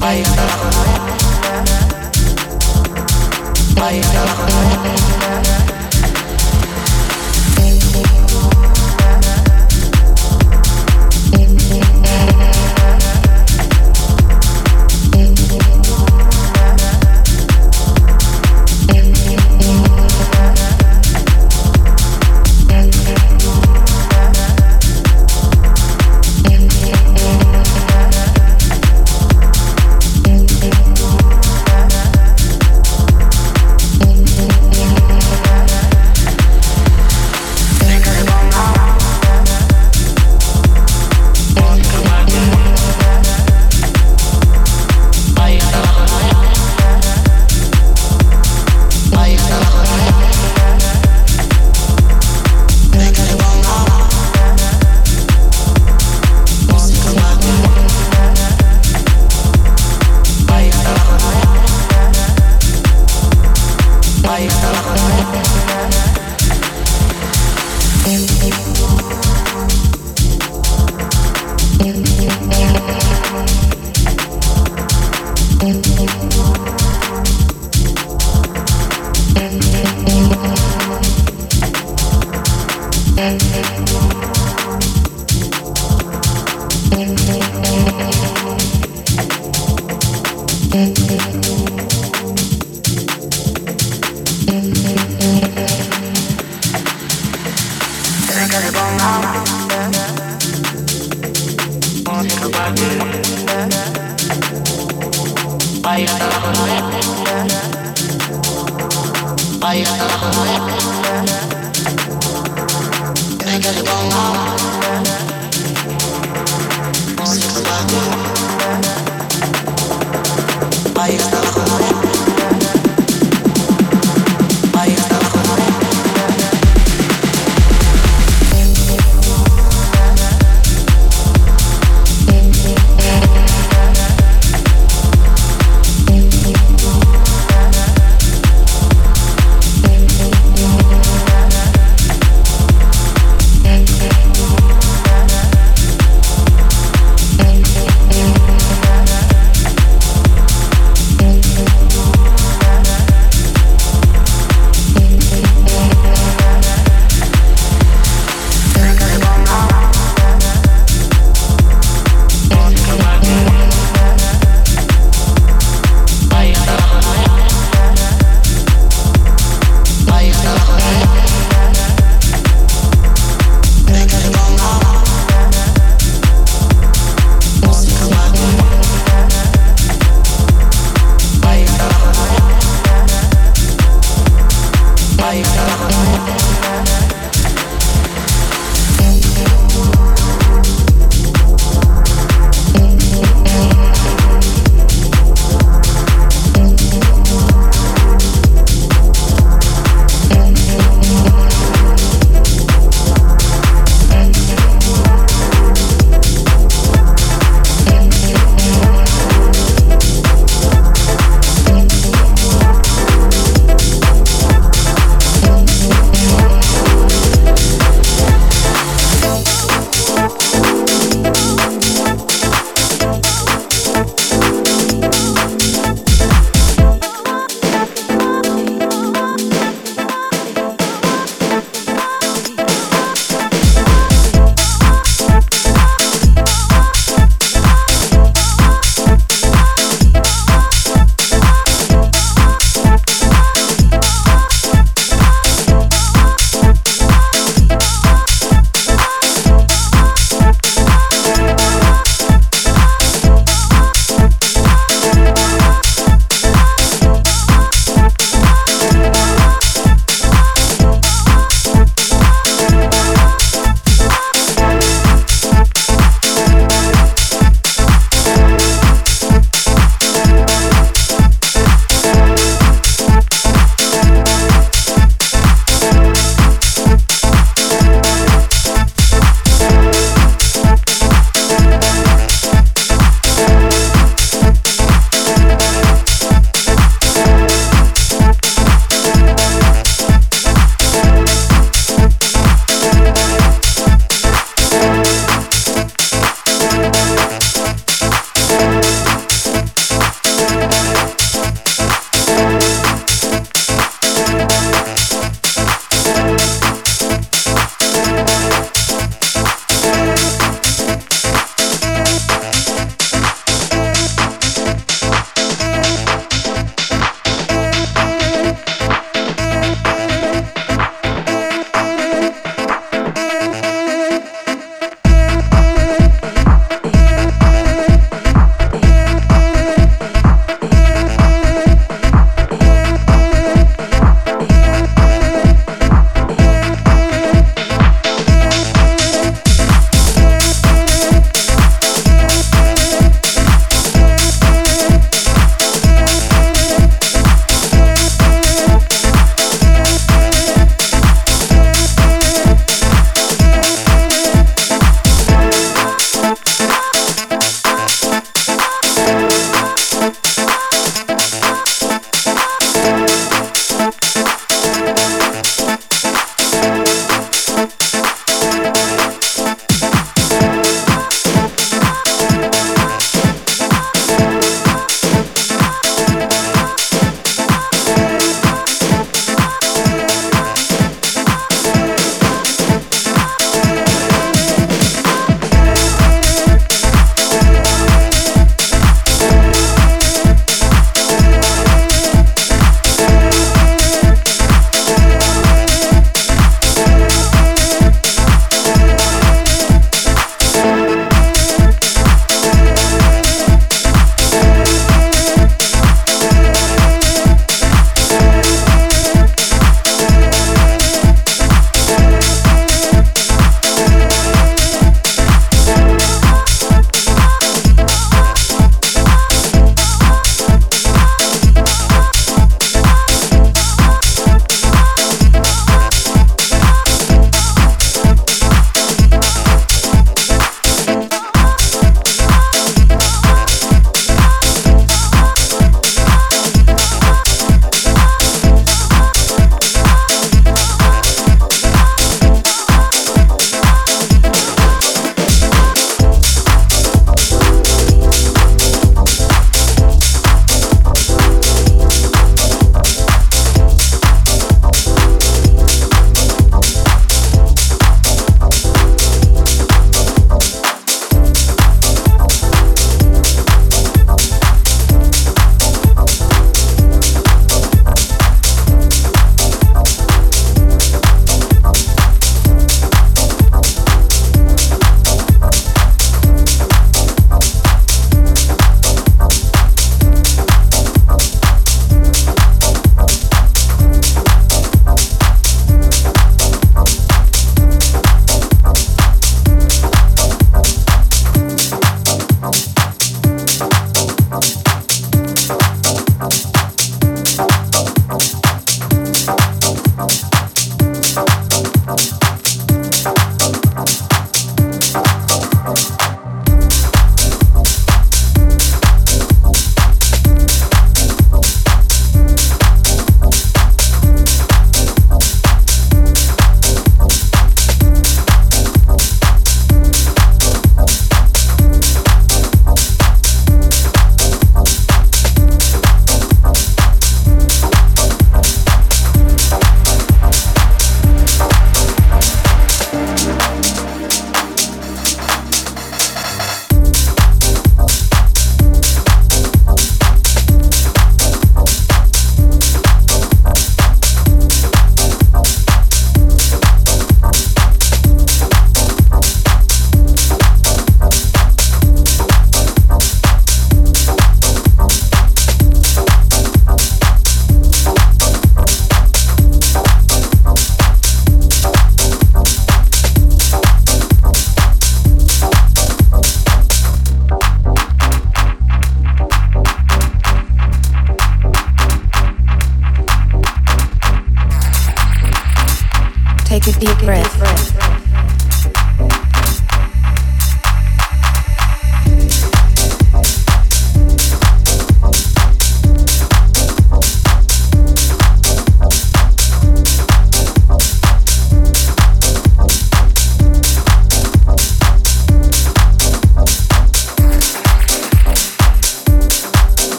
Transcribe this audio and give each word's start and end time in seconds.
Bye. 0.00 0.22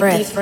Breath. 0.00 0.34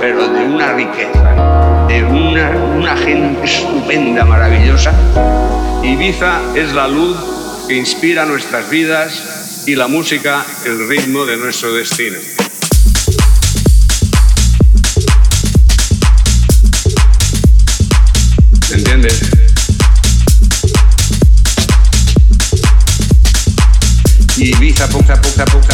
pero 0.00 0.28
de 0.28 0.44
una 0.44 0.72
riqueza, 0.72 1.86
de 1.86 2.02
una, 2.04 2.50
una 2.50 2.96
gente 2.96 3.44
estupenda, 3.44 4.24
maravillosa. 4.24 4.92
Ibiza 5.82 6.40
es 6.56 6.72
la 6.72 6.88
luz 6.88 7.16
que 7.68 7.76
inspira 7.76 8.24
nuestras 8.24 8.68
vidas 8.68 9.64
y 9.66 9.76
la 9.76 9.86
música 9.86 10.44
el 10.66 10.88
ritmo 10.88 11.24
de 11.24 11.36
nuestro 11.36 11.72
destino. 11.72 12.16
¿Entiendes? 18.72 19.20
Ibiza, 24.36 24.88
poca, 24.88 25.20
poca, 25.20 25.44
poca. 25.44 25.73